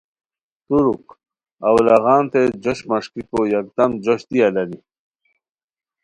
[0.67, 1.05] ترک
[1.67, 4.79] اُولاغانتے جوش مݰکیکو یکدم جوش دی الانی